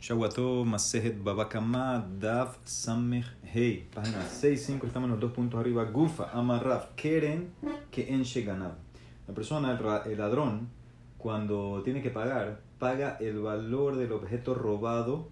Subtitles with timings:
[0.00, 3.84] Shawato Masejet Babakama Dav Samech Hei.
[3.94, 5.84] Página 6.5, estamos los dos puntos arriba.
[5.84, 7.50] Gufa, Amarraf, Keren,
[7.90, 8.72] que en Sheganab.
[9.28, 10.70] La persona, el ladrón,
[11.18, 15.28] cuando tiene que pagar, paga el valor del objeto robado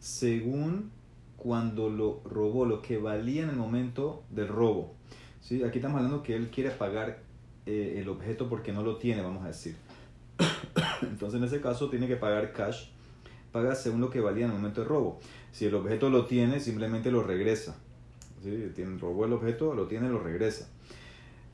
[0.00, 0.90] según
[1.36, 4.96] cuando lo robó, lo que valía en el momento del robo.
[5.40, 5.62] ¿Sí?
[5.62, 7.22] Aquí estamos hablando que él quiere pagar
[7.64, 9.76] eh, el objeto porque no lo tiene, vamos a decir.
[11.02, 12.88] Entonces en ese caso tiene que pagar cash
[13.52, 15.18] paga según lo que valía en el momento de robo.
[15.52, 17.76] Si el objeto lo tiene, simplemente lo regresa.
[18.42, 18.72] ¿Sí?
[19.00, 20.68] Robó el objeto, lo tiene, lo regresa.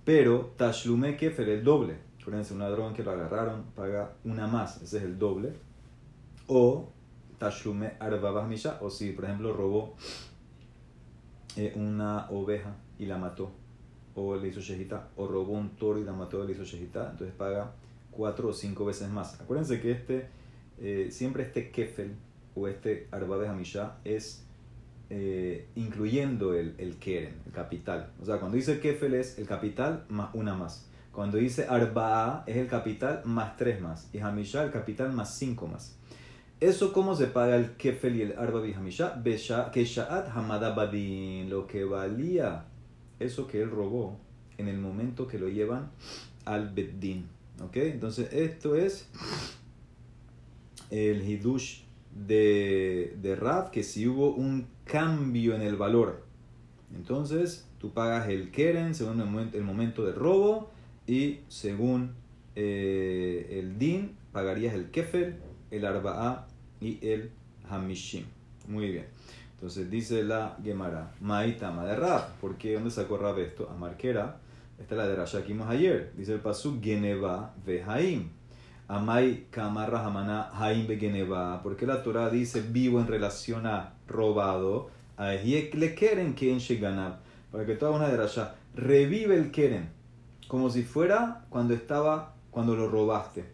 [0.04, 1.96] Pero Tashlume Kefer el doble.
[2.20, 5.52] Acuérdense, un ladrón que lo agarraron paga una más, ese es el doble.
[6.48, 6.88] O
[7.38, 9.94] Tashlume Arbabah Misha, o si por ejemplo robó
[11.56, 13.50] eh, una oveja y la mató,
[14.14, 17.34] o le hizo shejita, o robó un toro y la mató le hizo shejita, entonces
[17.36, 17.72] paga
[18.10, 19.40] cuatro o cinco veces más.
[19.40, 20.28] Acuérdense que este
[20.80, 22.14] eh, siempre este kefel
[22.54, 24.44] o este arba de hamishá es
[25.08, 28.10] eh, incluyendo el, el keren, el capital.
[28.20, 30.86] O sea, cuando dice kefel es el capital más una más.
[31.12, 34.08] Cuando dice arba es el capital más tres más.
[34.12, 35.96] Y hamishá el capital más cinco más.
[36.58, 39.22] ¿Eso cómo se paga el kefel y el arba de hamishá?
[39.22, 42.64] Que sha'at hamadabadin, lo que valía
[43.18, 44.18] eso que él robó
[44.58, 45.90] en el momento que lo llevan
[46.44, 47.26] al beddin.
[47.62, 47.76] ¿Ok?
[47.76, 49.08] Entonces esto es
[50.90, 51.82] el hidush
[52.14, 56.24] de, de Rav que si hubo un cambio en el valor.
[56.94, 60.70] Entonces tú pagas el keren según el momento, el momento del robo
[61.06, 62.14] y según
[62.54, 65.36] eh, el din pagarías el kefel,
[65.70, 66.46] el arba'a
[66.80, 67.30] y el
[67.68, 68.24] hamishim.
[68.68, 69.06] Muy bien.
[69.54, 72.34] Entonces dice la Gemara, Maitama de Rav.
[72.40, 72.74] ¿Por qué?
[72.74, 73.68] ¿Dónde sacó Rav esto?
[73.70, 74.38] A Marquera.
[74.78, 76.12] Esta es la de Rasha ayer.
[76.16, 78.28] Dice el pasuk Geneva Vehaim.
[78.88, 81.62] Amai Kamarra Hamana Haim Begeneva.
[81.62, 84.90] Porque la Torah dice vivo en relación a robado.
[85.16, 87.18] A le quieren que en Sheganab.
[87.50, 89.90] Para que toda una de allá revive el Keren.
[90.48, 93.44] Como si fuera cuando estaba, cuando lo robaste.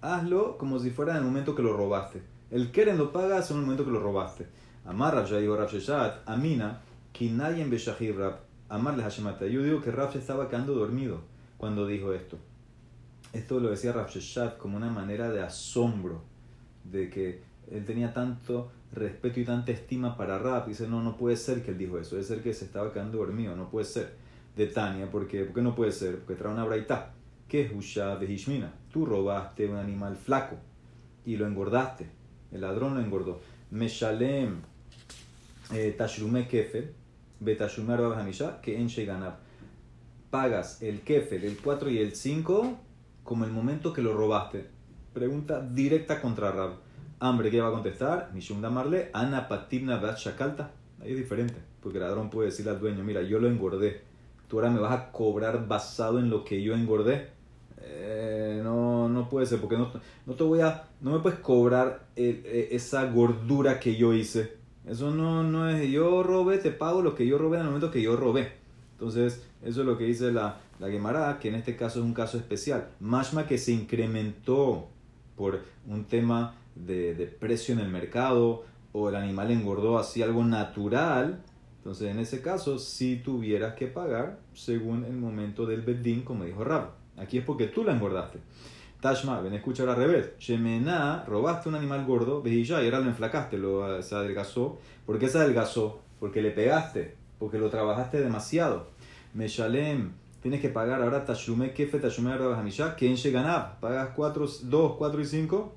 [0.00, 2.22] Hazlo como si fuera en el momento que lo robaste.
[2.50, 4.46] El Keren lo pagas en el momento que lo robaste.
[4.84, 6.80] Amar ya dijo Sheshat, Amina,
[7.12, 8.52] Kinayen Beshahir Rab.
[8.72, 9.46] Amarle Hashemata.
[9.46, 11.20] Yo digo que Rab estaba quedando dormido
[11.58, 12.38] cuando dijo esto.
[13.32, 14.08] Esto lo decía Rav
[14.58, 16.22] como una manera de asombro,
[16.84, 20.66] de que él tenía tanto respeto y tanta estima para Rab.
[20.66, 23.18] Dice, no, no puede ser que él dijo eso, debe ser que se estaba quedando
[23.18, 24.22] dormido, no puede ser.
[24.56, 26.18] De Tania, porque, ¿por qué no puede ser?
[26.18, 27.14] Porque trae una braita.
[27.48, 28.74] que es Husha de Hishmina?
[28.92, 30.56] Tú robaste un animal flaco
[31.24, 32.10] y lo engordaste.
[32.50, 33.40] El ladrón lo engordó.
[33.70, 34.60] Meshalem
[35.72, 36.92] eh, Tashlume Kefel,
[37.40, 39.36] Betashlume Hamisha, que en Sheganab.
[40.30, 42.78] Pagas el Kefel, el 4 y el 5
[43.24, 44.66] como el momento que lo robaste.
[45.12, 46.72] Pregunta directa contra Rab.
[47.20, 48.30] Hambre, ¿qué va a contestar?
[48.34, 50.72] Mishum Damarle, Ana Patibna Shakalta.
[51.00, 54.02] Ahí es diferente, porque el ladrón puede decirle al dueño, mira, yo lo engordé.
[54.48, 57.28] Tú ahora me vas a cobrar basado en lo que yo engordé.
[57.80, 59.90] Eh, no, no puede ser, porque no,
[60.26, 64.56] no, te voy a, no me puedes cobrar e, esa gordura que yo hice.
[64.86, 67.90] Eso no, no es, yo robé, te pago lo que yo robé en el momento
[67.90, 68.61] que yo robé.
[69.02, 72.14] Entonces, eso es lo que dice la, la Gemara, que en este caso es un
[72.14, 72.90] caso especial.
[73.00, 74.90] Mashma que se incrementó
[75.34, 75.58] por
[75.88, 81.42] un tema de, de, precio en el mercado o el animal engordó así algo natural.
[81.78, 86.62] Entonces, en ese caso, si tuvieras que pagar según el momento del bedín, como dijo
[86.62, 86.92] Rab.
[87.16, 88.38] Aquí es porque tú la engordaste.
[89.00, 90.30] Tashma, ven a escuchar al revés.
[90.38, 94.78] Shemena, robaste un animal gordo, ya y ahora lo enflacaste, lo, se adelgazó.
[95.04, 96.02] ¿Por qué se adelgazó?
[96.20, 98.86] Porque le pegaste, porque lo trabajaste demasiado.
[99.34, 103.80] Meshalem, tienes que pagar ahora Tashume Kefe, Tashume Hamisha, que en ganab.
[103.80, 105.74] Pagas 4, 2, 4 y 5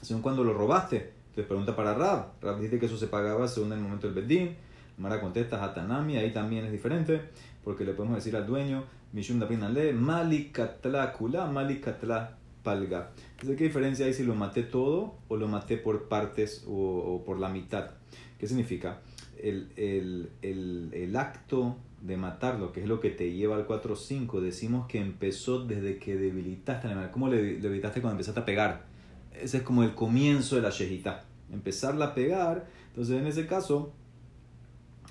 [0.00, 1.12] según cuando lo robaste.
[1.26, 2.40] Entonces pregunta para Rab.
[2.40, 4.56] Rab dice que eso se pagaba según el momento del Bedín.
[4.96, 7.20] Mara contesta Hatanami, ahí también es diferente,
[7.62, 13.10] porque le podemos decir al dueño, Mishum le Malikatla Kula, Malikatla Palga.
[13.32, 17.24] Entonces, ¿qué diferencia hay si lo maté todo o lo maté por partes o, o
[17.26, 17.90] por la mitad?
[18.38, 19.00] ¿Qué significa?
[19.42, 24.40] El, el, el, el acto de matarlo, que es lo que te lleva al 4-5,
[24.40, 27.10] decimos que empezó desde que debilitaste al animal.
[27.10, 28.86] ¿Cómo le debilitaste cuando empezaste a pegar?
[29.32, 31.24] Ese es como el comienzo de la shejita.
[31.52, 32.66] Empezarla a pegar.
[32.88, 33.92] Entonces, en ese caso,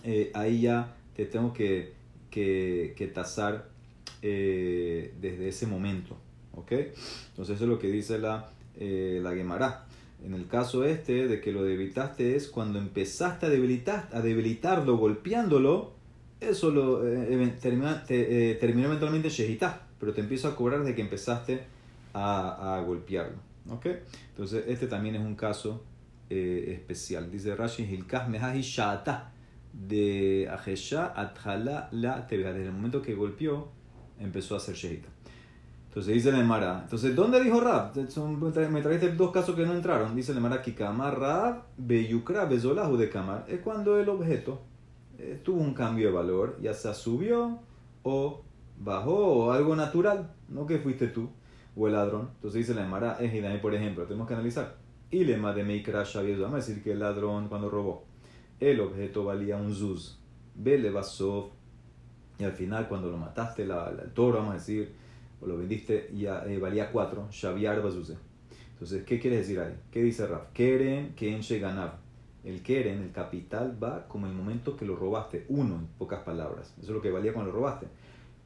[0.04, 1.94] eh, ahí ya te tengo que,
[2.30, 3.70] que, que tasar
[4.22, 6.18] eh, desde ese momento.
[6.54, 6.72] ¿Ok?
[6.72, 9.86] Entonces, eso es lo que dice la, eh, la Gemara.
[10.24, 14.98] En el caso este de que lo debilitaste es cuando empezaste a, debilitar, a debilitarlo
[14.98, 15.94] golpeándolo,
[16.40, 21.02] eso lo eh, termina, eh, terminó eventualmente Shehitá, pero te empiezo a cobrar desde que
[21.02, 21.64] empezaste
[22.14, 23.38] a, a golpearlo.
[23.69, 23.88] ¿ok?
[24.30, 25.84] Entonces, este también es un caso
[26.30, 27.31] eh, especial.
[27.31, 29.31] Dice Rashi, Hilkah Mehahi Shata
[29.72, 32.28] de Ajesha Atjala la.
[32.30, 33.69] Desde el momento que golpeó,
[34.19, 35.10] empezó a hacer Shehita.
[35.88, 36.81] Entonces dice la Emara.
[36.84, 37.94] Entonces, ¿dónde dijo Rab?
[38.69, 40.16] Me trajiste dos casos que no entraron.
[40.16, 43.45] Dice la Emara Kikamar Rab Beyukra Bezolahu de Kamar.
[43.48, 44.62] Es cuando el objeto
[45.18, 47.60] eh, tuvo un cambio de valor, ya se subió
[48.04, 48.44] o
[48.80, 51.30] bajó o algo natural, no que fuiste tú
[51.75, 52.30] o el ladrón.
[52.36, 53.18] Entonces dice la Emara
[53.62, 54.75] por ejemplo, tenemos que analizar.
[55.10, 58.06] Y le de Meikra vamos a decir que el ladrón cuando robó,
[58.60, 60.19] el objeto valía un zuz,
[60.63, 61.51] le basó
[62.40, 64.94] y al final cuando lo mataste, la, el toro, vamos a decir,
[65.42, 68.18] o lo vendiste, ya eh, valía 4, Shaviar Bazuse.
[68.74, 69.74] Entonces, ¿qué quiere decir ahí?
[69.92, 70.51] ¿Qué dice Raf?
[70.54, 71.94] Keren Kenshe Ganab.
[72.44, 75.45] El Keren, el capital, va como el momento que lo robaste.
[75.50, 76.74] Uno, en pocas palabras.
[76.78, 77.88] Eso es lo que valía cuando lo robaste.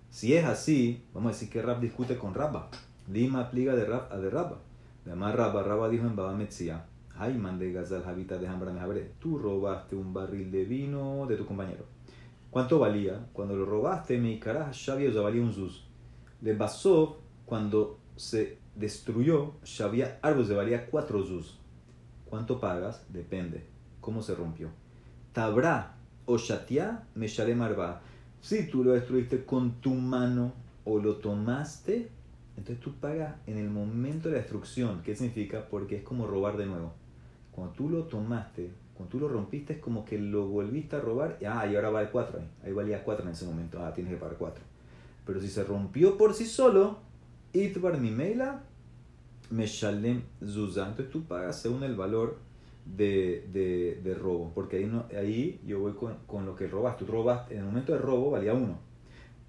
[0.10, 2.70] Si es así, vamos a decir que Raf discute con Rabba.
[3.12, 4.60] Lima pliga de Raf a de Rabba.
[5.06, 6.86] Además, Rabba, Rabba dijo en Baba Metzia,
[7.18, 8.74] Ay, de Gazal Habita de Hambra
[9.20, 11.86] Tú robaste un barril de vino de tu compañero.
[12.50, 13.28] ¿Cuánto valía?
[13.32, 15.86] Cuando lo robaste, mi carajo, ya valía un zuz.
[16.42, 21.60] Le pasó cuando se destruyó, ya había árboles de valía cuatro zuz.
[22.30, 23.06] ¿Cuánto pagas?
[23.10, 23.66] Depende.
[24.00, 24.70] ¿Cómo se rompió?
[25.34, 25.96] Tabra
[26.26, 28.02] o shatia me marba.
[28.42, 30.54] Si tú lo destruiste con tu mano
[30.84, 32.10] o lo tomaste,
[32.58, 35.02] entonces tú pagas en el momento de la destrucción.
[35.04, 35.68] ¿Qué significa?
[35.70, 36.94] Porque es como robar de nuevo.
[37.52, 41.38] Cuando tú lo tomaste, cuando tú lo rompiste, es como que lo volviste a robar.
[41.46, 42.50] Ah, y ahora vale cuatro ahí.
[42.64, 43.84] Ahí valía cuatro en ese momento.
[43.84, 44.71] Ah, tienes que pagar cuatro.
[45.32, 46.98] Pero si se rompió por sí solo,
[47.54, 48.64] Itbar Mimela,
[49.50, 50.90] Meshalem Zuza.
[50.90, 52.40] Entonces tú pagas según el valor
[52.86, 54.52] de, de, de robo.
[54.54, 56.98] Porque ahí, no, ahí yo voy con, con, lo que robas.
[56.98, 58.78] Tú robas, en el momento de robo valía uno.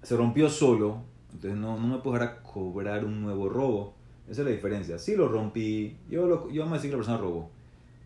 [0.01, 1.01] Se rompió solo,
[1.33, 3.95] entonces no, no me puedo a cobrar un nuevo robo.
[4.29, 4.97] Esa es la diferencia.
[4.97, 7.49] Si lo rompí, yo, lo, yo vamos a decir que la persona robó.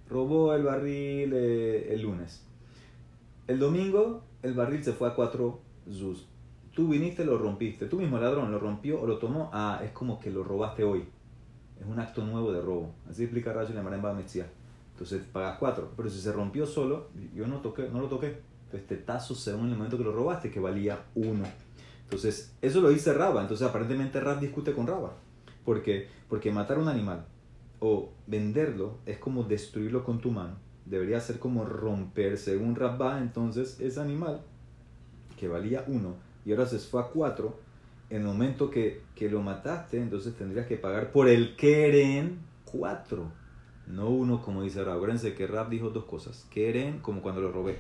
[0.10, 2.44] Robó el barril eh, el lunes.
[3.46, 6.26] El domingo el barril se fue a cuatro zuz
[6.78, 7.88] Tú viniste, lo rompiste.
[7.88, 9.50] Tú mismo, ladrón, lo rompió o lo tomó.
[9.52, 11.06] Ah, es como que lo robaste hoy.
[11.82, 12.94] Es un acto nuevo de robo.
[13.10, 14.46] Así explica Rayo en Maremba Metzia.
[14.92, 15.92] Entonces pagas cuatro.
[15.98, 18.42] Pero si se rompió solo, yo no, toqué, no lo toqué.
[18.66, 21.46] Entonces te tazo según el momento que lo robaste, que valía uno.
[22.04, 23.42] Entonces, eso lo dice Raba.
[23.42, 25.14] Entonces, aparentemente Rab discute con Raba.
[25.66, 26.08] ¿Por qué?
[26.30, 27.26] Porque matar un animal
[27.80, 30.58] o venderlo es como destruirlo con tu mano.
[30.86, 34.42] Debería ser como romper, según Rabba, entonces ese animal
[35.40, 37.60] que valía uno y ahora se fue a cuatro,
[38.10, 43.34] en el momento que, que lo mataste, entonces tendrías que pagar por el Keren cuatro,
[43.86, 44.96] no uno como dice Rab.
[44.96, 46.48] Acuérdense que Rab dijo dos cosas.
[46.50, 47.80] Keren, como cuando lo robé.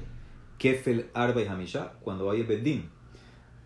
[0.57, 2.89] Kefel, Arba y Hamisha, cuando hay el Bedín,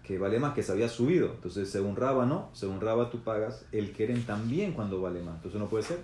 [0.03, 1.31] que vale más que se había subido.
[1.33, 2.49] Entonces, según Raba, no.
[2.53, 5.37] Según Raba, tú pagas el Keren también cuando vale más.
[5.37, 5.97] Entonces, no puede ser.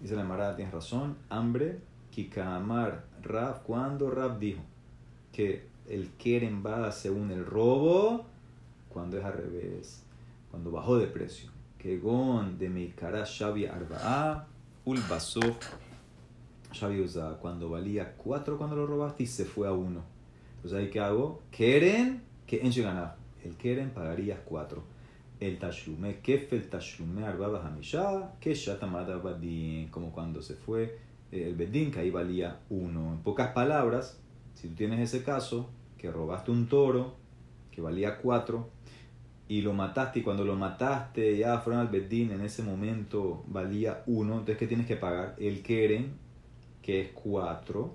[0.00, 1.16] Dice la Marada, tienes razón.
[1.30, 1.80] Hambre,
[2.12, 3.64] Kikamar, Rab.
[3.64, 4.62] Cuando Rab dijo
[5.32, 8.26] que el Keren va según el robo,
[8.96, 10.02] cuando es al revés,
[10.50, 11.50] cuando bajó de precio.
[11.76, 14.46] Que gon de Meikara Shavi Arba'a,
[14.86, 15.40] Ulbaso
[16.72, 20.02] Shavi Usa, cuando valía 4 cuando lo robaste y se fue a 1.
[20.56, 23.16] Entonces ahí que hago, Keren, que en ganar.
[23.44, 24.82] El Keren pagarías 4.
[25.40, 30.98] El Tashlume, Kefel Tashlume Arba Hamisha, que Shatamada Badin, como cuando se fue
[31.30, 33.12] eh, el Bedín, que ahí valía 1.
[33.12, 34.18] En pocas palabras,
[34.54, 35.68] si tú tienes ese caso,
[35.98, 37.25] que robaste un toro
[37.76, 38.68] que valía 4
[39.48, 44.02] y lo mataste y cuando lo mataste ya fueron al Bedín en ese momento valía
[44.06, 45.36] 1, entonces ¿qué tienes que pagar?
[45.38, 46.14] El Keren,
[46.80, 47.94] que es 4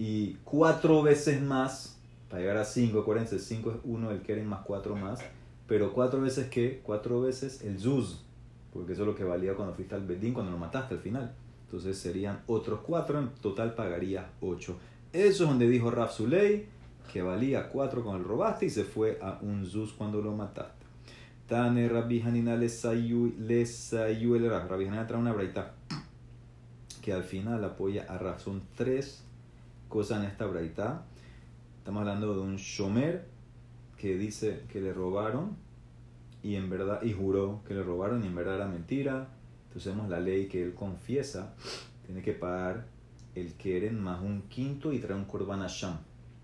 [0.00, 1.96] y 4 veces más
[2.28, 5.20] para llegar a 5, acuérdense, 5 es 1, el Keren más 4 más,
[5.68, 6.80] pero 4 veces ¿qué?
[6.82, 8.24] 4 veces el Zuz,
[8.72, 11.32] porque eso es lo que valía cuando fuiste al Bedín, cuando lo mataste al final.
[11.66, 14.76] Entonces serían otros 4, en total pagaría 8.
[15.12, 16.66] Eso es donde dijo Raf Suley,
[17.12, 20.84] que valía 4 cuando lo robaste y se fue a un Zuz cuando lo mataste.
[21.46, 24.70] Tane Rabbi Hanina le el Raf.
[24.70, 25.74] Rabbi Hanina trae una braita
[27.02, 28.46] que al final apoya a Raf.
[28.74, 29.22] Tres
[29.88, 31.04] cosas en esta braita.
[31.78, 33.28] Estamos hablando de un Shomer
[33.98, 35.56] que dice que le robaron
[36.42, 39.28] y en verdad y juró que le robaron y en verdad era mentira.
[39.66, 41.54] Entonces vemos la ley que él confiesa,
[42.06, 42.86] tiene que pagar
[43.34, 45.94] el Keren más un quinto y trae un Korban Hashem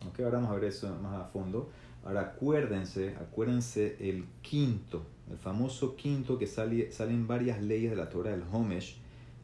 [0.06, 1.70] Ok, ahora vamos a ver eso más a fondo.
[2.04, 8.08] Ahora acuérdense, acuérdense el quinto, el famoso quinto que sale, salen varias leyes de la
[8.08, 8.96] Torah del Homesh.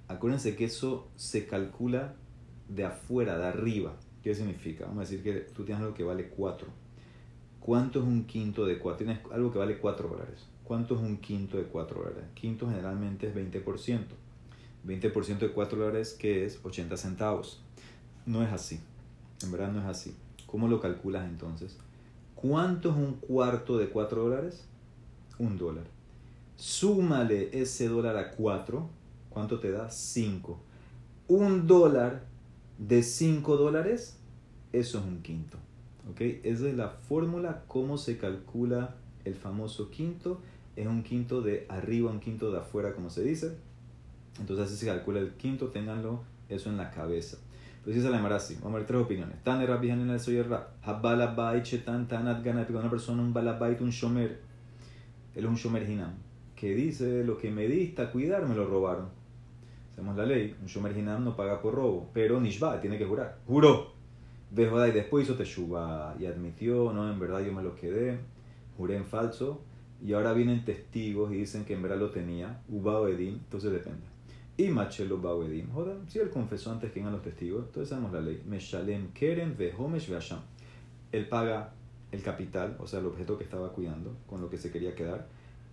[0.09, 2.15] Acuérdense que eso se calcula
[2.69, 3.97] de afuera, de arriba.
[4.23, 4.87] ¿Qué significa?
[4.87, 6.67] Vamos a decir que tú tienes algo que vale 4.
[7.61, 9.05] ¿Cuánto es un quinto de 4?
[9.05, 10.47] Tienes algo que vale 4 dólares.
[10.65, 12.25] ¿Cuánto es un quinto de 4 dólares?
[12.35, 14.05] Quinto generalmente es 20%.
[14.87, 17.63] 20% de 4 dólares que es 80 centavos.
[18.25, 18.81] no es así.
[19.43, 20.17] En verdad no es así.
[20.47, 21.77] ¿Cómo lo calculas entonces?
[22.35, 24.67] ¿Cuánto es un cuarto de 4 dólares?
[25.39, 25.85] Un dólar.
[26.57, 28.89] Súmale ese dólar a 4.
[29.31, 29.91] ¿Cuánto te da?
[29.91, 30.59] 5.
[31.29, 32.25] Un dólar
[32.79, 34.19] de 5 dólares,
[34.73, 35.59] eso es un quinto.
[36.11, 36.21] ¿Ok?
[36.21, 40.41] Esa es la fórmula, cómo se calcula el famoso quinto.
[40.77, 43.57] Es un quinto de arriba, un quinto de afuera, como se dice.
[44.39, 47.39] Entonces así se calcula el quinto, ténganlo eso en la cabeza.
[47.87, 49.41] Entonces dice la Emara así, vamos a ver tres opiniones.
[49.45, 50.71] Tan Rabbi en el Rab.
[50.83, 54.41] Habbalabait shetan tanat gana, una persona, un balabait, un shomer.
[55.37, 56.13] Él es un shomer hinam.
[56.57, 59.07] Que dice, lo que me diste a cuidar me lo robaron.
[59.93, 63.39] Hacemos la ley, un shomer hinam no paga por robo, pero nishba, tiene que jurar.
[63.47, 63.93] Juró.
[64.51, 68.19] y después hizo teshuva y admitió, no, en verdad yo me lo quedé,
[68.77, 69.61] juré en falso,
[70.05, 74.16] y ahora vienen testigos y dicen que en verdad lo tenía, uba edim, entonces depende.
[74.59, 75.69] Y Machelo Bawedim.
[76.09, 78.43] Si él confesó antes que vengan los testigos, entonces sabemos la ley.
[78.47, 80.41] Meshalem Keren Vehomesh Veasham.
[81.13, 81.75] Él paga
[82.13, 85.27] el capital, o sea, el objeto que estaba cuidando, con lo que se quería quedar,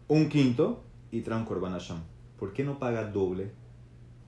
[0.07, 2.03] un quinto y trae un Korban Hasham.
[2.37, 3.51] ¿Por qué no paga doble?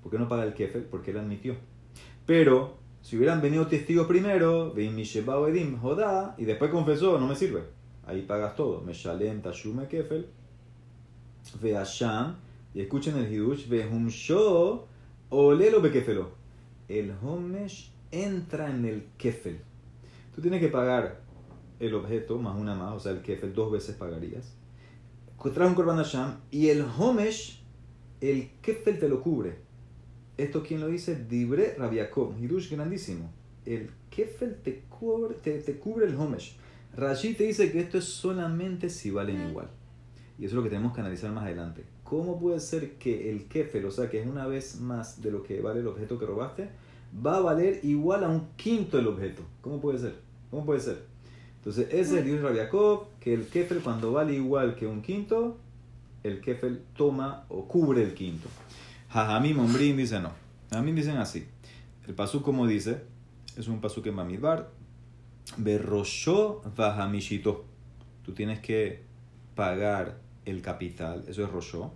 [0.01, 0.83] ¿Por qué no paga el Kefel?
[0.83, 1.55] Porque él admitió.
[2.25, 7.63] Pero, si hubieran venido testigos primero, y después confesó, no me sirve.
[8.05, 8.81] Ahí pagas todo.
[8.81, 10.27] Meshalem Tashume Kefel,
[11.61, 12.35] Veasham
[12.75, 14.85] y escuchen el Hidush, Behumsho
[15.29, 16.31] olelo bekefelo.
[16.89, 19.61] El Homesh entra en el Kefel.
[20.35, 21.21] Tú tienes que pagar
[21.79, 24.53] el objeto más una más, o sea, el Kefel dos veces pagarías.
[25.41, 27.63] Traes un Korban Hashem y el Homesh,
[28.19, 29.55] el Kefel te lo cubre.
[30.37, 31.15] ¿Esto quién lo dice?
[31.15, 33.31] Dibre Rabiakov, Hidush grandísimo.
[33.65, 36.57] El Kefel te cubre, te, te cubre el Homesh.
[36.97, 39.69] Rashi te dice que esto es solamente si valen igual.
[40.37, 41.94] Y eso es lo que tenemos que analizar más adelante.
[42.05, 45.41] ¿Cómo puede ser que el kefel, o sea, que es una vez más de lo
[45.41, 46.69] que vale el objeto que robaste,
[47.25, 49.41] va a valer igual a un quinto del objeto?
[49.61, 50.15] ¿Cómo puede ser?
[50.51, 51.03] ¿Cómo puede ser?
[51.57, 55.57] Entonces, ese es el Dios Rabiakov, que el kefel cuando vale igual que un quinto,
[56.21, 58.49] el kefel toma o cubre el quinto.
[59.09, 60.31] Jajamim Ombrim dice no.
[60.83, 61.47] mí dicen así.
[62.07, 63.01] El pasú como dice,
[63.57, 64.69] es un pasú que en Bamidbar,
[65.57, 67.65] Berrosho Vajamishito.
[68.23, 69.03] Tú tienes que
[69.55, 71.93] pagar el capital, eso es Roshó,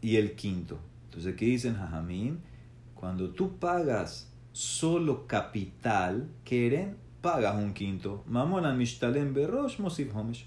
[0.00, 0.78] y el quinto.
[1.06, 2.40] Entonces, ¿qué dicen Jajamín?
[2.94, 8.24] Cuando tú pagas solo capital, quieren, pagas un quinto.
[8.26, 10.46] Mamon al mishtalem berosh, mosif homesh.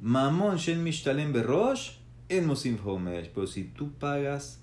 [0.00, 1.98] Mamon shen mishtalem berosh,
[2.28, 3.30] el mosif homesh.
[3.34, 4.60] Pero si tú pagas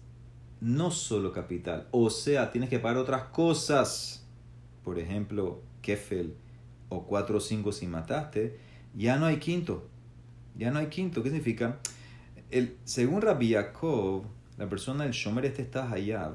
[0.61, 4.25] no solo capital, o sea, tienes que pagar otras cosas,
[4.83, 6.35] por ejemplo, kefel
[6.89, 8.59] o 4 o 5 si mataste,
[8.95, 9.87] ya no hay quinto.
[10.57, 11.23] Ya no hay quinto.
[11.23, 11.79] ¿Qué significa?
[12.51, 14.23] El, según Rabbi Yaakov,
[14.57, 16.33] la persona del Shomer este está allá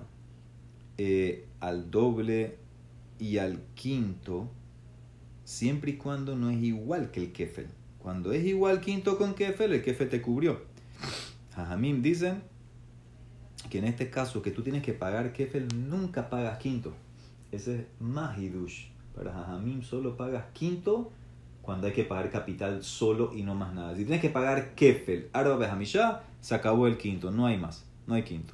[0.96, 2.58] eh, al doble
[3.18, 4.48] y al quinto,
[5.44, 7.68] siempre y cuando no es igual que el Kefel.
[7.98, 10.62] Cuando es igual quinto con Kefel, el Kefel te cubrió.
[11.54, 12.42] Jajamim dicen
[13.70, 16.94] que en este caso que tú tienes que pagar Kefel, nunca pagas quinto.
[17.50, 18.36] Ese es más.
[19.14, 21.12] Para Jajamim solo pagas quinto
[21.64, 23.96] cuando hay que pagar capital solo y no más nada.
[23.96, 28.14] Si tienes que pagar kefel, arba behamisha, se acabó el quinto, no hay más, no
[28.14, 28.52] hay quinto.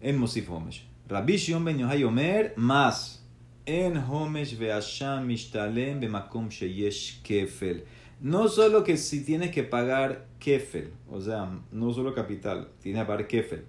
[0.00, 0.84] En Mosif Homesh.
[1.08, 3.24] Rabbi Shion ben Yohai Omer, más.
[3.66, 7.84] En Homesh ve'asham mishtalem be'makom sheyesh kefel.
[8.20, 13.06] No solo que si tienes que pagar kefel, o sea, no solo capital, tienes que
[13.06, 13.64] pagar kefel.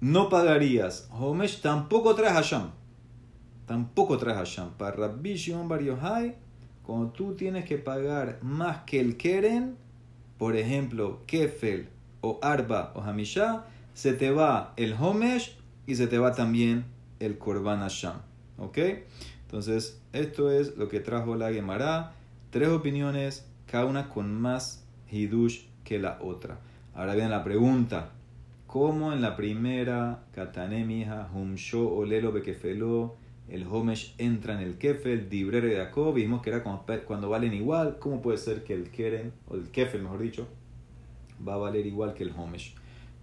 [0.00, 2.72] No pagarías Homesh, tampoco traes Hasham.
[3.66, 4.70] Tampoco traes Hasham.
[4.76, 6.34] Para Rabbi Shion bar Yohai,
[6.82, 9.76] cuando tú tienes que pagar más que el Keren,
[10.38, 11.88] por ejemplo, Kefel
[12.20, 16.84] o Arba o Hamisha, se te va el Homesh y se te va también
[17.20, 18.14] el Korban Hashem.
[18.58, 18.78] ¿Ok?
[19.42, 22.14] Entonces, esto es lo que trajo la Gemara.
[22.50, 26.58] Tres opiniones, cada una con más Hidush que la otra.
[26.94, 28.10] Ahora viene la pregunta.
[28.66, 33.16] ¿Cómo en la primera, Katanemija, Humsho, Olelo, Bekefelo,
[33.48, 37.98] el Homesh entra en el Kefel, Dibrere de Jacob, vimos que era cuando, valen igual,
[37.98, 40.48] ¿cómo puede ser que el Keren, o el Kefel mejor dicho,
[41.46, 42.74] va a valer igual que el Homesh?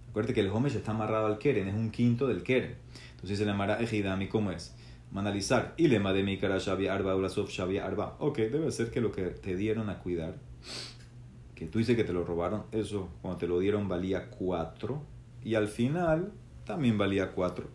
[0.09, 2.75] Acuérdate que el Homesh está amarrado al Keren, es un quinto del Keren.
[3.11, 4.75] Entonces se le amará Ejidami, ¿cómo es?
[5.11, 5.73] Manalizar.
[5.77, 8.15] Y le de mi cara Shabia Arba, Ulasov Shabia Arba.
[8.19, 10.35] Ok, debe ser que lo que te dieron a cuidar,
[11.55, 15.01] que tú dices que te lo robaron, eso cuando te lo dieron valía 4
[15.43, 16.31] y al final
[16.65, 17.67] también valía 4.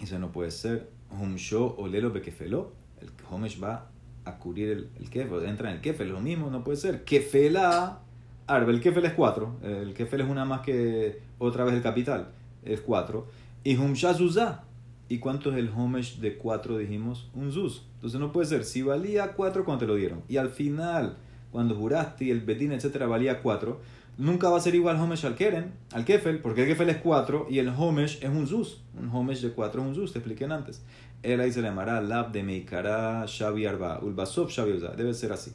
[0.00, 3.90] Eso no puede ser Humsho o Lelo Bekefelo, el Homesh va
[4.24, 7.04] a cubrir el, el Kefel, entra en el Kefel, lo mismo, no puede ser.
[7.04, 8.00] Kefela,
[8.46, 12.30] Arbe, el Kefel es 4, el Kefel es una más que otra vez el capital,
[12.64, 13.26] es 4.
[13.64, 14.64] Y Humsha Zuzá,
[15.10, 16.76] ¿Y cuánto es el homesh de 4?
[16.76, 17.86] Dijimos, un zuz.
[17.94, 21.16] Entonces no puede ser, si valía 4 cuando te lo dieron, y al final,
[21.50, 23.80] cuando juraste el bedín, etcétera, valía 4,
[24.18, 27.46] nunca va a ser igual homesh al keren, al kefel, porque el kefel es 4
[27.48, 28.82] y el homesh es un zuz.
[28.98, 30.82] Un homesh de 4 es un zuz, te expliqué antes.
[31.22, 35.52] Él ahí se llamará lab de meikara shavi arba, ulbasov shavi debe ser así.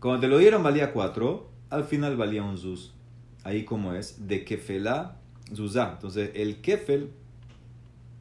[0.00, 2.92] Cuando te lo dieron valía 4, al final valía un zuz.
[3.44, 5.16] Ahí como es, de kefelá
[5.54, 5.92] zuzá.
[5.92, 7.10] Entonces el kefel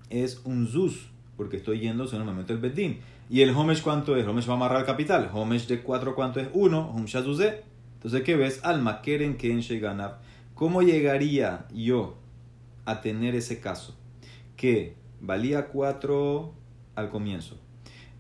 [0.10, 3.00] es un zuz, porque estoy yendo en el momento del bedín.
[3.30, 4.28] ¿Y el homesh cuánto es?
[4.28, 5.30] Homesh va a amarrar el capital.
[5.34, 6.50] Homesh de 4 cuánto es?
[6.54, 6.92] 1.
[6.92, 7.16] Homesh
[8.04, 8.60] Entonces, ¿qué ves?
[8.64, 10.18] Alma, keren ken ganab.
[10.56, 12.18] ¿Cómo llegaría yo
[12.84, 13.96] a tener ese caso?
[14.58, 16.54] Que valía 4
[16.96, 17.58] al comienzo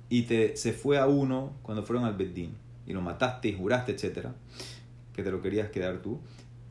[0.08, 2.56] y te, se fue a 1 cuando fueron al bedín
[2.88, 4.34] y lo mataste y juraste, etcétera,
[5.13, 6.22] que te lo querías quedar tú.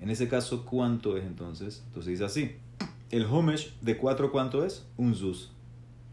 [0.01, 1.83] En ese caso, ¿cuánto es entonces?
[1.89, 2.57] Entonces dice así.
[3.11, 4.87] El homesh de 4 ¿cuánto es?
[4.97, 5.53] Un zuz.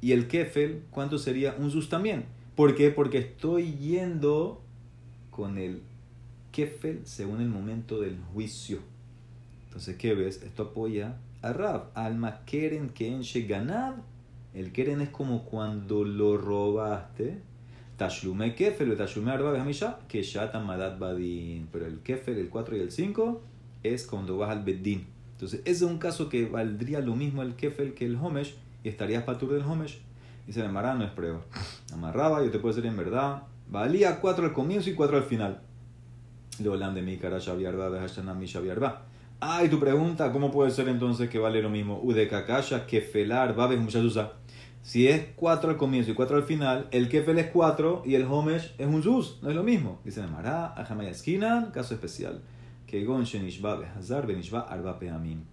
[0.01, 1.55] Y el kefel, ¿cuánto sería?
[1.57, 2.25] Un zuz también.
[2.57, 2.91] ¿Por qué?
[2.91, 4.61] Porque estoy yendo
[5.31, 5.81] con el
[6.51, 8.79] kefel según el momento del juicio.
[9.65, 10.41] Entonces, ¿qué ves?
[10.43, 11.91] Esto apoya a Rab.
[11.93, 13.95] Alma keren ken ganad.
[14.53, 17.41] El keren es como cuando lo robaste.
[17.97, 19.63] Tashlume kefel, tashlume arba
[20.07, 21.67] que ya tamadat badin.
[21.71, 23.41] Pero el kefel, el 4 y el 5
[23.83, 25.07] es cuando vas al bedín.
[25.33, 28.89] Entonces, ese es un caso que valdría lo mismo el kefel que el homesh y
[28.89, 29.99] estarías patur del homesh.
[30.47, 31.41] Dice, amarraba no es prueba.
[31.93, 35.61] Amarraba, yo te puedo decir en verdad, valía 4 al comienzo y 4 al final.
[36.59, 37.89] Leolam de Mikara Shaviarba
[39.41, 41.99] Ah, y tu pregunta, ¿cómo puede ser entonces que vale lo mismo?
[42.03, 44.33] Udekakasha, Kefelar, Babes, Mushatusa.
[44.81, 48.25] Si es 4 al comienzo y 4 al final, el Kefel es 4 y el
[48.25, 49.99] Homesh es un Sus, no es lo mismo.
[50.03, 52.41] Dice Mará, Ajamayaskinan, caso especial.
[52.87, 55.43] Kegon Shenishba Behazar Benishba Arba Peamim.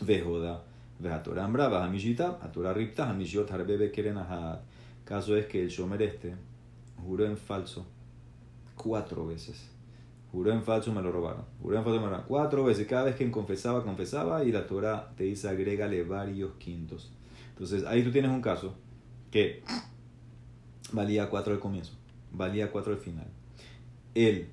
[0.00, 0.62] Vejoda.
[0.98, 4.60] Vejatoram Brava, Hamishita, Atura Ripta, Hamishiot Harbebe Kerenahat.
[5.04, 6.34] Caso es que el Shomer este
[7.04, 7.86] juró en falso
[8.76, 9.73] cuatro veces.
[10.34, 11.44] Juró en falso, me lo robaron.
[11.62, 12.26] Juró en falso, me lo robaron.
[12.26, 12.88] Cuatro veces.
[12.88, 17.12] Cada vez que confesaba, confesaba y la Torah te dice agrégale varios quintos.
[17.50, 18.74] Entonces ahí tú tienes un caso
[19.30, 19.62] que
[20.90, 21.92] valía cuatro al comienzo,
[22.32, 23.28] valía cuatro al final.
[24.16, 24.48] Él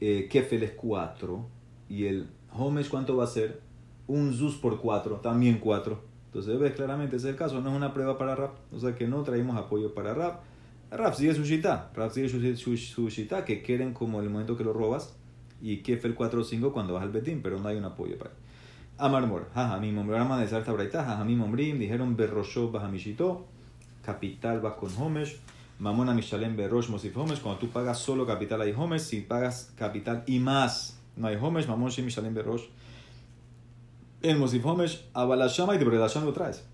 [0.00, 1.46] eh, Kefel es 4
[1.90, 3.60] y el Homesh cuánto va a ser?
[4.06, 6.00] Un Zuz por 4, también 4.
[6.24, 8.94] Entonces ves claramente ese es el caso, no es una prueba para Rap, o sea
[8.94, 10.40] que no traemos apoyo para Rap.
[10.90, 14.64] Rap sigue su shita, Rap sigue su, su, shita, que quieren como el momento que
[14.64, 15.14] lo robas
[15.62, 18.30] y Kefel 4 o 5 cuando vas al Betín, pero no hay un apoyo para
[18.30, 18.36] él.
[18.98, 23.46] Amarmor, jaja, mi vamos a esta braita, jaja, mi mombrim, dijeron Berrosho Bajamishito,
[24.04, 25.38] capital va con Homesh.
[25.78, 30.24] Mamona Mishalem Berosh Mosif Homesh, cuando tú pagas solo capital hay Homesh, si pagas capital
[30.26, 32.64] y más no hay Homesh, Mamon Mishalem Berosh.
[34.22, 36.64] En Mosif Homesh, Abalashama y de Bredasham lo traes.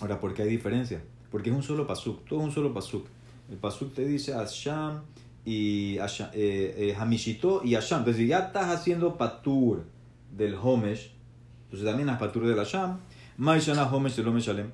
[0.00, 1.02] Ahora, ¿por qué hay diferencia?
[1.30, 3.06] Porque es un solo pasuk, todo es un solo pasuk.
[3.50, 5.02] El pasuk te dice Asham
[5.44, 8.00] y Asham, eh, eh, Hamishito y Asham.
[8.00, 9.84] Entonces, si ya estás haciendo patur
[10.36, 11.12] del Homesh,
[11.64, 12.98] entonces también es patur del Asham.
[13.38, 14.70] Maishana Homesh del Homesh Alem.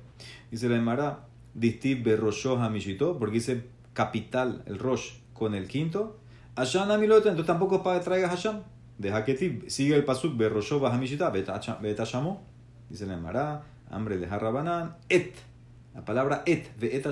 [0.49, 6.17] Dice la Emara, Distiv berrosho hamishito, porque dice capital, el rosh, con el quinto.
[6.55, 8.63] Hashan amilota, entonces tampoco para traiga Hashan.
[8.97, 12.41] Deja que sigue el pasuk berrosho hamishita, betashamo.
[12.89, 15.35] Dice la Emara, hambre de Harrabanán, et.
[15.93, 17.03] La palabra et, ve et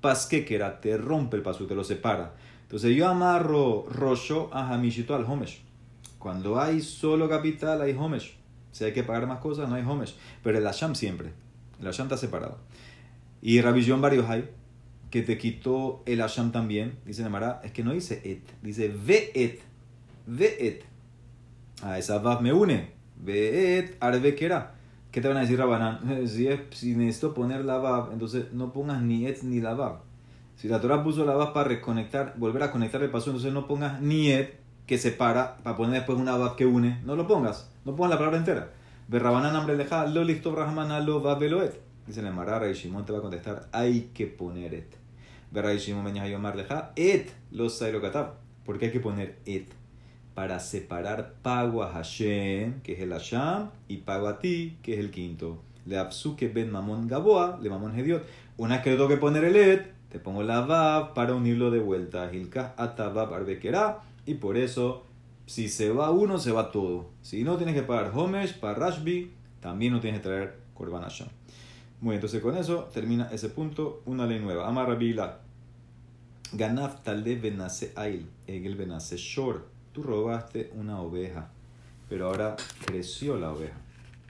[0.00, 2.34] pasquequera, te rompe el pasuk, te lo separa.
[2.62, 5.60] Entonces yo amarro rosho a hamishito al homesh.
[6.18, 8.36] Cuando hay solo capital, hay homesh.
[8.70, 10.14] Si hay que pagar más cosas, no hay homesh.
[10.42, 11.32] Pero el Hasham siempre.
[11.80, 12.58] El Hasham está separado.
[13.40, 14.48] Y Rabbi varios hay
[15.10, 19.30] que te quitó el Asham también, dice Namara, es que no dice et, dice ve
[19.34, 19.60] et,
[20.26, 20.84] ve et.
[21.82, 24.36] A esa vav me une, ve et, arve.
[25.18, 25.98] ¿Qué te van a decir Rabanán?
[26.28, 30.02] Si, es, si necesito poner la vav, entonces no pongas ni et ni la vav.
[30.54, 33.66] Si la Torah puso la vav para reconectar, volver a conectar el paso, entonces no
[33.66, 37.02] pongas ni et que separa para poner después una vav que une.
[37.04, 38.70] No lo pongas, no pongas la palabra entera.
[39.08, 41.82] Ve Rabanán hambre leja, lo listo Rahman lo vav et.
[42.06, 44.94] Dice la Marara y Shimon te va a contestar, hay que poner et.
[45.50, 48.34] Verá y Shimon a llamar leja, et los katab.
[48.64, 49.77] ¿Por qué hay que poner et?
[50.38, 55.00] Para separar pago a Hashem, que es el Hasham, y pago a ti, que es
[55.00, 55.58] el quinto.
[55.84, 55.98] Le
[56.36, 58.22] que ben mamón gaboa, le mamón hediot.
[58.56, 61.80] Una vez que tengo que poner el et, te pongo la vav para unirlo de
[61.80, 62.32] vuelta.
[62.32, 63.98] Hilka atabab arbekera.
[64.26, 65.06] Y por eso,
[65.46, 67.08] si se va uno, se va todo.
[67.20, 71.26] Si no tienes que pagar homesh para Rashbi, también no tienes que traer Korban Hashem.
[72.00, 74.68] Muy bien, entonces con eso termina ese punto, una ley nueva.
[74.68, 75.40] Amarabila.
[76.52, 79.77] Ganaf talde benase ail, egel benase shor.
[79.98, 81.50] Tú robaste una oveja,
[82.08, 82.54] pero ahora
[82.86, 83.80] creció la oveja.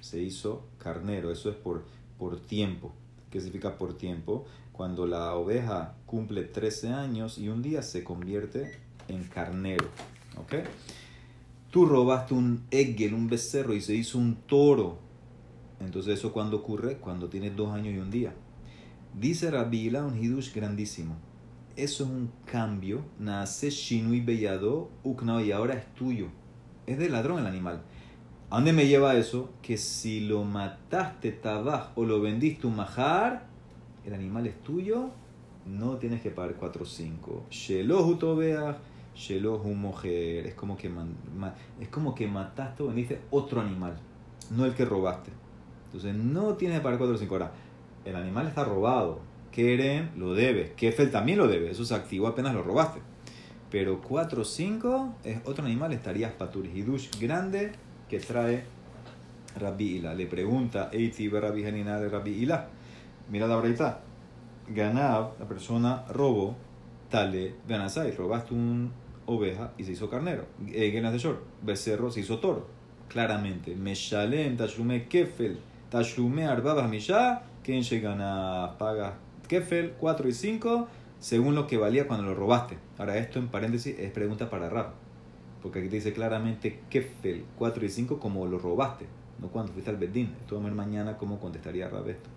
[0.01, 1.31] Se hizo carnero.
[1.31, 1.85] Eso es por
[2.19, 2.95] por tiempo.
[3.31, 4.47] ¿Qué significa por tiempo?
[4.73, 8.79] Cuando la oveja cumple 13 años y un día se convierte
[9.09, 9.89] en carnero.
[10.39, 10.55] ¿Ok?
[11.71, 14.97] Tú robaste un egel, un becerro, y se hizo un toro.
[15.81, 16.97] Entonces, ¿eso cuando ocurre?
[16.97, 18.33] Cuando tienes dos años y un día.
[19.13, 21.28] Dice Rabila, un hidush grandísimo.
[21.79, 23.05] Eso es un cambio.
[23.21, 26.27] Nace shinui beyado, uknao, y ahora es tuyo.
[26.87, 27.83] Es del ladrón el animal.
[28.51, 29.51] ¿A dónde me lleva eso?
[29.62, 33.47] Que si lo mataste tabaj o lo vendiste un majar,
[34.05, 35.11] el animal es tuyo,
[35.67, 37.47] no tienes que pagar 4 o 5.
[37.49, 38.19] Shelohu
[39.14, 40.49] shelohu mujer.
[40.49, 40.91] Es como que,
[41.81, 43.97] es como que mataste o vendiste otro animal,
[44.51, 45.31] no el que robaste.
[45.87, 47.35] Entonces no tienes que pagar 4 o 5.
[47.35, 47.53] Ahora,
[48.05, 49.28] el animal está robado.
[49.53, 50.73] Keren lo debe.
[50.77, 51.71] Kefel también lo debe.
[51.71, 53.01] Eso se activó apenas lo robaste.
[53.71, 56.75] Pero 4 o 5 es otro animal, estarías paturis.
[56.75, 57.73] Hidush grande
[58.09, 58.65] que trae
[59.59, 60.15] Rabbi Ila.
[60.15, 62.69] Le pregunta, Eiti Rabbi Hanina de Rabbi Ila.
[63.31, 64.01] Mira la verdad.
[64.69, 66.55] Ganab, la persona robó,
[67.09, 68.91] tale, ganasai, robaste una
[69.27, 70.45] oveja y se hizo carnero.
[70.67, 72.67] Genas de short, becerro se hizo toro.
[73.09, 75.59] Claramente, Meshalem, Tashlume Kefel,
[75.91, 79.17] Tashlume Arbaba Misha, Ken gana paga
[79.49, 82.79] Kefel 4 y 5 según lo que valía cuando lo robaste.
[82.97, 84.93] Ahora, esto en paréntesis es pregunta para Rab.
[85.63, 89.07] Porque aquí te dice claramente Kefel 4 y 5 como lo robaste,
[89.41, 90.35] no cuando fuiste al Bedín.
[90.41, 92.31] Esto vamos a ver mañana cómo contestaría Rab esto.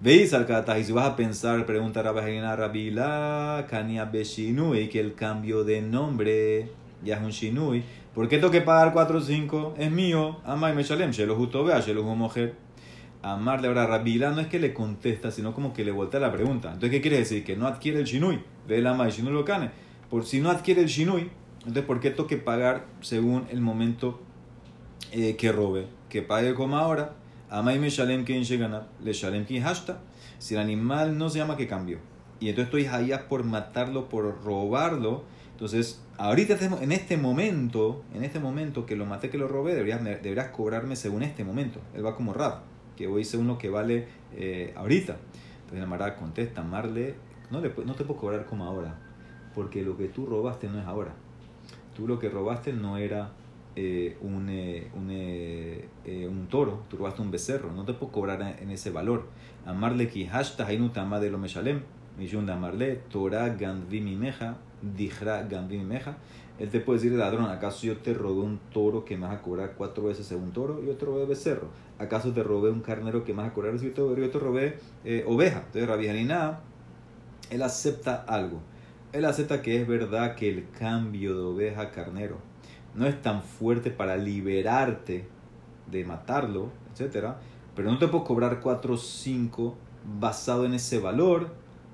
[0.00, 0.46] Veis al
[0.78, 6.68] y si vas a pensar, pregunta Rabajina Rabila, Kania Beshinui, que el cambio de nombre
[7.04, 7.84] ya es un Shinui.
[8.14, 9.74] ¿Por qué tengo que pagar 4 o 5?
[9.78, 10.38] Es mío.
[10.44, 12.54] Amai Meshalem, Shelo Justo Vea, Shelo Mujer.
[13.24, 16.68] Amarle ahora Rabila no es que le contesta, sino como que le voltea la pregunta.
[16.68, 17.42] Entonces, ¿qué quiere decir?
[17.42, 18.38] Que no adquiere el Shinui.
[18.68, 19.70] Ve el Amai Shinui lo cane.
[20.10, 24.20] Por si no adquiere el Shinui, entonces, ¿por qué tengo que pagar según el momento
[25.10, 25.86] eh, que robe?
[26.10, 27.14] Que pague como ahora.
[27.48, 30.00] Amai me shalem que le shalem que hashta.
[30.38, 32.00] Si el animal no se llama que cambió.
[32.40, 35.24] Y entonces estoy allá por matarlo, por robarlo.
[35.52, 40.04] Entonces, ahorita en este momento, en este momento que lo maté, que lo robé, deberías,
[40.04, 41.80] deberías cobrarme según este momento.
[41.94, 42.64] Él va como rap,
[42.96, 45.16] que voy según lo que vale eh, ahorita.
[45.56, 47.14] Entonces la Mara contesta, Marle,
[47.50, 48.98] no, le, no te puedo cobrar como ahora,
[49.54, 51.14] porque lo que tú robaste no es ahora
[51.94, 53.30] tú lo que robaste no era
[53.76, 55.88] eh, un, eh, un, eh,
[56.28, 59.26] un, toro, tú robaste un becerro, no te puedo cobrar en ese valor.
[59.66, 61.80] Amarle ki hashta hainutama de lo meshalem,
[62.18, 66.18] millón de amarle, Torah gandvi meja, dijra gandvi meja.
[66.58, 69.42] Él te puede decir, ladrón, ¿acaso yo te robé un toro que me vas a
[69.42, 71.68] cobrar cuatro veces un toro y robé becerro?
[71.98, 74.78] ¿Acaso te robé un carnero que me vas a cobrar si yo te, robé
[75.26, 75.64] oveja?
[75.66, 76.06] Entonces, Rabbi
[77.50, 78.60] él acepta algo
[79.14, 82.38] él acepta que es verdad que el cambio de oveja a carnero
[82.96, 85.28] no es tan fuerte para liberarte
[85.88, 87.34] de matarlo, etc.
[87.76, 89.76] Pero no te puedo cobrar 4 o 5
[90.18, 91.46] basado en ese valor,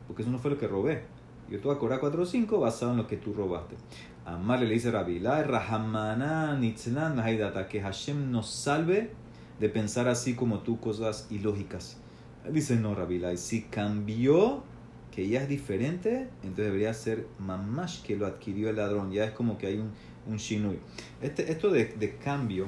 [0.07, 1.03] porque eso no fue lo que robé.
[1.51, 3.77] Yo te voy a cobrar 4 o 5 basado en lo que tú robaste.
[4.25, 7.21] Amarle le dice Rabilá, Rahamana Nitzlan
[7.69, 9.11] que Hashem nos salve
[9.59, 11.99] de pensar así como tú cosas ilógicas.
[12.51, 14.63] Dice, no, Rabilá, si cambió
[15.11, 19.11] que ya es diferente, entonces debería ser mamash que lo adquirió el ladrón.
[19.11, 19.91] Ya es como que hay un,
[20.27, 20.79] un shinui.
[21.21, 22.67] Este, esto de, de cambio,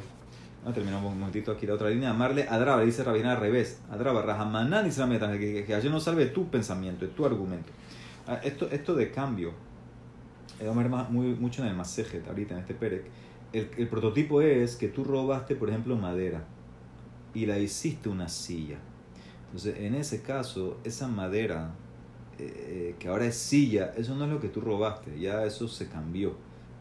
[0.64, 2.10] no, terminamos un momentito aquí la otra línea.
[2.10, 3.80] Amarle a dice Rabina al revés.
[3.90, 7.72] Adraba, Rahamanan Islameta, que, que, no salve tu pensamiento, tu argumento.
[8.26, 9.52] Ah, esto, esto de cambio,
[10.66, 13.05] vamos a ver muy, mucho en el Masejet, ahorita en este Perec.
[13.53, 16.44] El, el prototipo es que tú robaste, por ejemplo, madera
[17.35, 18.79] y la hiciste una silla.
[19.46, 21.75] Entonces, en ese caso, esa madera
[22.38, 25.88] eh, que ahora es silla, eso no es lo que tú robaste, ya eso se
[25.88, 26.35] cambió,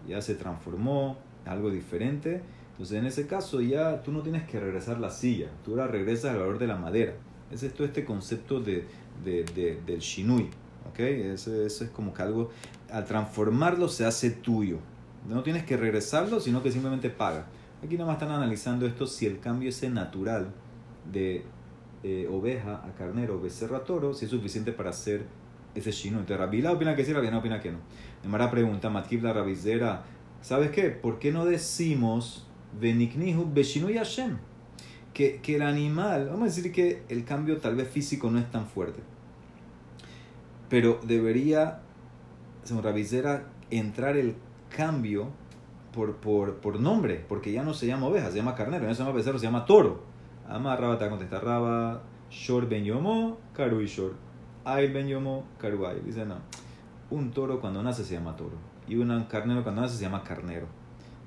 [0.08, 2.42] ya se transformó, algo diferente.
[2.72, 6.32] Entonces en ese caso ya tú no tienes que regresar la silla, tú ahora regresas
[6.32, 7.14] al valor de la madera.
[7.52, 8.86] Ese es todo este concepto de,
[9.24, 10.50] de, del shinui.
[10.90, 11.22] ¿okay?
[11.22, 12.50] Eso, es como que algo,
[12.92, 14.80] al transformarlo se hace tuyo.
[15.28, 17.46] No tienes que regresarlo, sino que simplemente paga.
[17.84, 20.54] Aquí nada más están analizando esto si el cambio ese natural
[21.12, 21.44] de
[22.04, 25.26] eh, oveja a carnero, becerro a toro, si es suficiente para hacer
[25.76, 26.20] ese shino.
[26.20, 27.80] Entonces Rabila opina que sí, Rabila opina que no.
[28.24, 30.04] Nemara pregunta, Matkib la rabizera,
[30.42, 30.90] ¿sabes qué?
[30.90, 32.48] ¿Por qué no decimos
[32.80, 34.38] Beniknihu Beshinu Hashem?
[35.14, 38.50] Que, que el animal, vamos a decir que el cambio tal vez físico no es
[38.50, 39.02] tan fuerte,
[40.70, 41.82] pero debería,
[42.64, 44.36] según Rabizera, entrar el
[44.76, 45.28] cambio
[45.94, 48.96] por, por, por, nombre, porque ya no se llama oveja, se llama carnero, ya no
[48.96, 50.02] se llama becerro, se llama toro.
[50.48, 54.14] Ama Raba te contesta Raba, Shor Ben Yomo, Karu y Shor.
[54.66, 56.00] Ail Ben Yomo Karuay.
[56.02, 56.38] Dice, no.
[57.10, 58.58] Un toro cuando nace se llama toro.
[58.88, 60.68] Y un carnero cuando nace se llama carnero.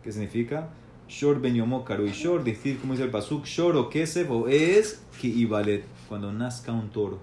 [0.03, 0.69] ¿Qué significa?
[1.09, 4.49] Shor ben yomo karu y shor, decir como dice el pasuk, shor o kesef o
[4.49, 7.19] es que ibalet, cuando nazca un toro,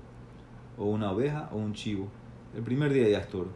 [0.78, 2.08] o una oveja o un chivo.
[2.56, 3.50] El primer día ya es toro.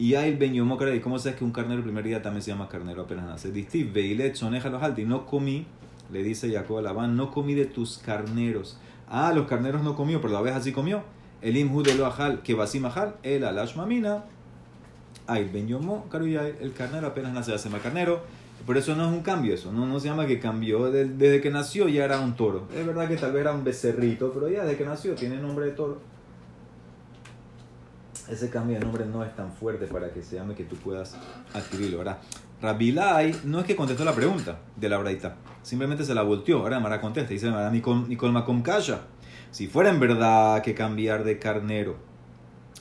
[0.00, 0.38] Y hay el
[0.78, 3.26] karu, y cómo sabes que un carnero el primer día también se llama carnero apenas
[3.26, 3.52] nace.
[3.52, 5.66] Distiv, veilet, soneja los alti, no comí,
[6.10, 8.78] le dice Jacob a Labán, no comí de tus carneros.
[9.10, 11.02] Ah, los carneros no comió, pero la oveja sí comió.
[11.42, 14.24] El imhu de lo ajal, que vasim ajal, el alash mamina.
[15.26, 18.22] Ay, ben yomo, caruyay, el carnero apenas nace, se llama carnero.
[18.64, 21.50] Por eso no es un cambio eso, no, no se llama que cambió, desde que
[21.50, 22.68] nació ya era un toro.
[22.74, 25.66] Es verdad que tal vez era un becerrito, pero ya desde que nació tiene nombre
[25.66, 25.98] de toro.
[28.30, 31.16] Ese cambio de nombre no es tan fuerte para que se llame que tú puedas
[31.52, 32.18] adquirirlo, ¿verdad?
[32.62, 36.60] Rabilai no es que contestó la pregunta de la braita, simplemente se la volteó.
[36.60, 39.00] Ahora Mara contesta, dice Mara Nicol Macom Kaya.
[39.50, 41.96] Si fuera en verdad que cambiar de carnero,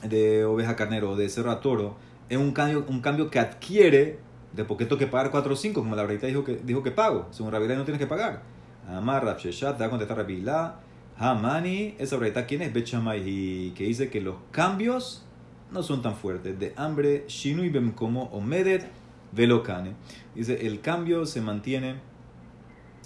[0.08, 1.98] de oveja carnero o de cerro a toro,
[2.30, 4.20] es un cambio, un cambio que adquiere
[4.54, 6.92] de porque tengo que pagar 4 o 5, como la braita dijo que, dijo que
[6.92, 7.28] pago.
[7.32, 8.44] Según Rabilai no tienes que pagar.
[8.88, 10.74] Amar Rabsheshat, te va a contestar Rabilai.
[11.18, 13.74] Hamani, esa braita, ¿quién es Bechamay?
[13.74, 15.26] Que dice que los cambios
[15.72, 16.60] no son tan fuertes.
[16.60, 18.88] De hambre, Shinui Bem como Omedet
[19.32, 19.94] Velokane.
[20.36, 21.96] Dice, el cambio se mantiene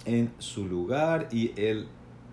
[0.06, 1.88] en su lugar y el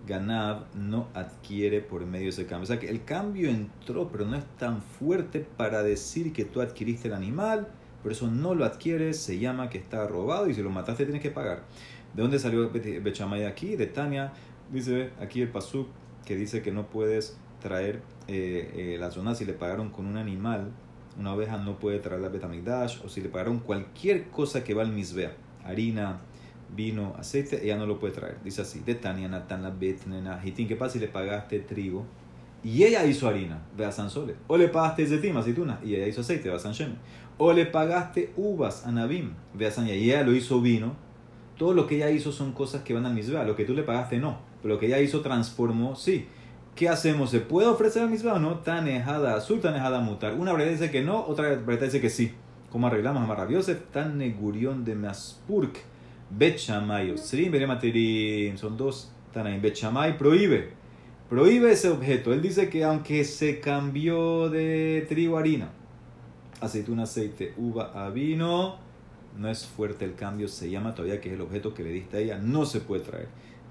[0.07, 2.63] ganab no adquiere por medio de ese cambio.
[2.63, 6.61] O sea que el cambio entró, pero no es tan fuerte para decir que tú
[6.61, 7.67] adquiriste el animal,
[8.01, 11.21] por eso no lo adquieres, se llama que está robado y si lo mataste tienes
[11.21, 11.63] que pagar.
[12.15, 13.75] ¿De dónde salió Bechamay aquí?
[13.75, 14.33] De Tania,
[14.71, 15.87] dice aquí el pasuk
[16.25, 20.17] que dice que no puedes traer eh, eh, la zona si le pagaron con un
[20.17, 20.71] animal
[21.17, 24.83] una oveja no puede traer la betamigdash, o si le pagaron cualquier cosa que va
[24.83, 26.19] al misbea, harina,
[26.75, 28.37] vino, aceite, ella no lo puede traer.
[28.43, 32.05] Dice así, de Tania, Natana, Betnena, Hitín, ¿qué pasa si le pagaste trigo?
[32.63, 34.35] Y ella hizo harina, vea Sansole.
[34.47, 36.95] O le pagaste zetim, aceituna, y ella hizo aceite, vea Sanshem.
[37.37, 40.95] O le pagaste uvas, anabim, vea Sanya, y ella lo hizo vino.
[41.57, 43.83] Todo lo que ella hizo son cosas que van al misbea, lo que tú le
[43.83, 46.27] pagaste no, pero lo que ella hizo transformó, sí.
[46.75, 47.29] ¿Qué hacemos?
[47.29, 48.59] ¿Se puede ofrecer al mismo o no?
[48.59, 50.33] Tanejada azul, tanejada mutar.
[50.33, 52.33] Una verdad dice que no, otra verdad dice que sí.
[52.71, 53.21] ¿Cómo arreglamos?
[53.21, 55.79] Amar Rabiosef, tan negurión de Maspurk,
[56.29, 58.57] Bet Shamay, Osrim, Berematirim.
[58.57, 59.61] Son dos Tanaim.
[59.61, 60.69] Bet Shamay prohíbe.
[61.29, 62.33] Prohíbe ese objeto.
[62.33, 65.71] Él dice que aunque se cambió de trigo a harina,
[66.61, 68.77] aceituna, aceite, uva a vino,
[69.37, 70.47] no es fuerte el cambio.
[70.47, 72.37] Se llama todavía que es el objeto que le diste a ella.
[72.37, 73.27] No se puede traer.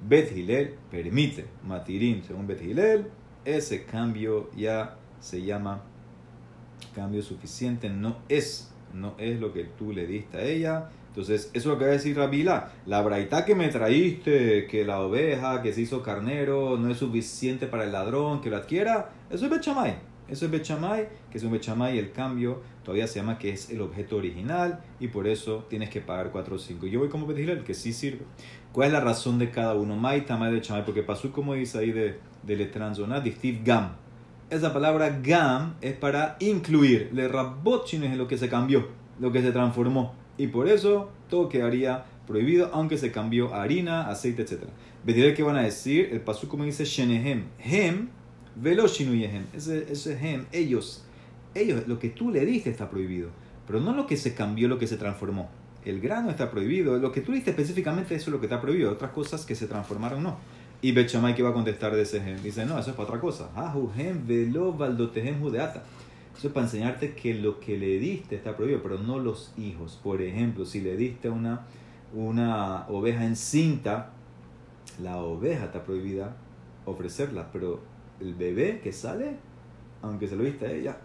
[0.06, 3.06] Bet Hillel permite, Matirim, según Bet Hillel,
[3.44, 5.82] ese cambio ya se llama
[6.94, 10.88] cambio suficiente, no es, no es lo que tú le diste a ella.
[11.08, 12.72] Entonces, eso es lo que va a decir Rabila.
[12.86, 17.66] La braita que me traíste, que la oveja que se hizo carnero no es suficiente
[17.66, 20.10] para el ladrón que lo adquiera, eso es Bechamay.
[20.28, 23.80] Eso es Bechamay, que es un Bechamay, el cambio todavía se llama que es el
[23.80, 26.86] objeto original y por eso tienes que pagar 4 o 5.
[26.86, 28.24] Yo voy como Bet Hillel, que sí sirve.
[28.72, 29.96] ¿Cuál es la razón de cada uno?
[29.96, 33.96] Mai, tamay de chamay, porque pasó como dice ahí de, de letranzona, Steve gam.
[34.48, 37.11] Esa palabra gam es para incluir.
[37.12, 38.87] Le rabot es lo que se cambió,
[39.18, 40.14] lo que se transformó.
[40.38, 44.62] Y por eso todo quedaría prohibido, aunque se cambió a harina, aceite, etc.
[45.04, 48.09] Veré que van a decir, el pasú como dice shenehem, hem,
[48.54, 49.46] velo shinuyehem.
[49.52, 51.04] Ese, ese hem, ellos,
[51.56, 53.30] ellos, lo que tú le diste está prohibido.
[53.66, 55.48] Pero no lo que se cambió, lo que se transformó
[55.84, 56.98] el grano está prohibido.
[56.98, 58.92] Lo que tú diste específicamente eso es lo que está prohibido.
[58.92, 60.38] Otras cosas que se transformaron no.
[60.82, 62.42] Y Bechamay que va a contestar de ese gen.
[62.42, 63.50] Dice, no, eso es para otra cosa.
[64.26, 64.76] Velo.
[66.36, 69.98] Eso es para enseñarte que lo que le diste está prohibido, pero no los hijos.
[70.02, 71.66] Por ejemplo, si le diste una,
[72.14, 74.12] una oveja encinta,
[75.02, 76.36] la oveja está prohibida
[76.86, 77.80] ofrecerla, pero
[78.20, 79.36] el bebé que sale,
[80.02, 80.98] aunque se lo diste a ella,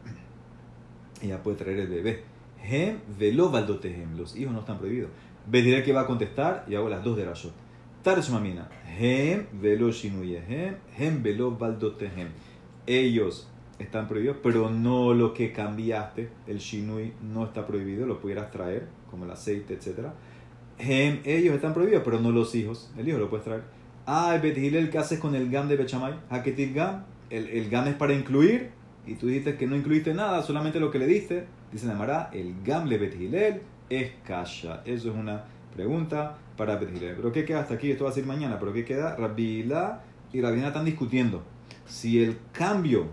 [1.22, 2.35] ella puede traer el bebé.
[2.70, 4.18] Hem velo valdotehem.
[4.18, 5.12] Los hijos no están prohibidos.
[5.52, 7.54] diré que va a contestar y hago las dos de Rashot.
[8.04, 8.70] Tarshmamina.
[8.98, 10.76] Hem velo shinuyehem.
[10.98, 12.30] Hem velo valdotehem.
[12.88, 13.48] Ellos
[13.80, 16.30] están prohibidos, pero no lo que cambiaste.
[16.48, 20.10] El shinui no está prohibido, lo pudieras traer, como el aceite, etc.
[20.78, 22.92] Hem, ellos están prohibidos, pero no los hijos.
[22.98, 23.64] El hijo lo puedes traer.
[24.06, 26.14] Ah, el ¿qué haces con el gam de Bechamay?
[26.30, 27.06] Haketil gam.
[27.30, 28.70] El, el gam es para incluir,
[29.08, 31.46] y tú dijiste que no incluiste nada, solamente lo que le diste.
[31.76, 34.82] Dice Namara, el Gamle Bet es Kasha.
[34.86, 35.44] Eso es una
[35.76, 37.92] pregunta para Bet Pero ¿qué queda hasta aquí?
[37.92, 38.58] Esto va a ser mañana.
[38.58, 39.18] Pero ¿qué queda?
[39.18, 41.44] Rabila y Rabina están discutiendo
[41.86, 43.08] si el cambio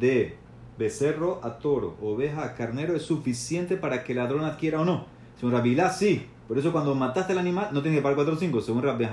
[0.00, 0.36] de
[0.78, 5.04] becerro a toro, oveja a carnero es suficiente para que el ladrón adquiera o no.
[5.36, 6.24] Según Rabila, sí.
[6.48, 8.60] Por eso cuando mataste el animal no tienes que pagar 4 o 5.
[8.62, 9.06] Según Rabbi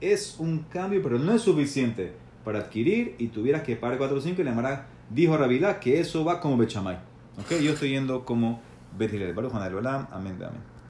[0.00, 2.10] es un cambio, pero no es suficiente
[2.44, 4.42] para adquirir y tuvieras que pagar 4 o 5.
[4.42, 7.14] Y la dijo a que eso va como Bechamay.
[7.44, 8.60] Okay, yo estoy yendo como
[8.96, 9.34] Betilel.
[9.34, 10.75] Baruch Amén, amén.